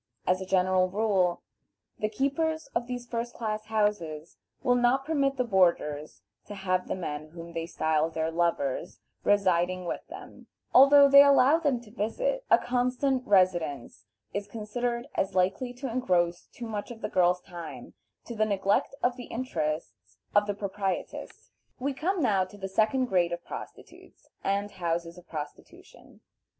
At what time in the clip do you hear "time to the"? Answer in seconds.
17.41-18.43